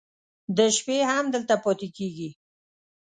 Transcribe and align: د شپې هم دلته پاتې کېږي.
د 0.57 0.59
شپې 0.75 0.97
هم 1.09 1.25
دلته 1.33 1.55
پاتې 1.63 1.87
کېږي. 1.97 2.29